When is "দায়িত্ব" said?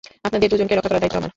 1.03-1.17